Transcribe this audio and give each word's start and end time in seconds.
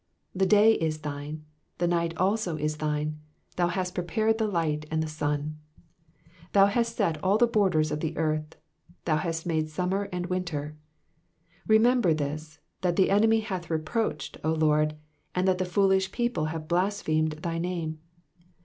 16 0.33 0.39
The 0.39 0.45
day 0.47 0.73
is 0.73 0.97
thine, 1.01 1.45
the 1.77 1.85
night 1.85 2.17
also 2.17 2.57
is 2.57 2.77
thine: 2.77 3.19
thou 3.55 3.67
hast 3.67 3.93
pre 3.93 4.03
pared 4.03 4.39
the 4.39 4.47
light 4.47 4.87
and 4.89 5.03
the 5.03 5.07
sun. 5.07 5.59
17 6.25 6.33
Thou 6.53 6.65
hast 6.65 6.95
set 6.95 7.23
all 7.23 7.37
the 7.37 7.45
borders 7.45 7.91
of 7.91 7.99
the 7.99 8.17
earth: 8.17 8.55
thou 9.05 9.17
hast 9.17 9.45
made 9.45 9.69
summer 9.69 10.09
and 10.11 10.25
winter. 10.25 10.75
18 11.65 11.65
Remember 11.67 12.13
this, 12.15 12.57
that 12.81 12.95
the 12.95 13.11
enemy 13.11 13.41
hath 13.41 13.69
reproached, 13.69 14.39
O 14.43 14.53
LORD, 14.53 14.95
and 15.35 15.47
that 15.47 15.59
the 15.59 15.65
foolish 15.65 16.11
people 16.11 16.45
have 16.45 16.67
blasphemed 16.67 17.33
thy 17.33 17.59
name. 17.59 17.99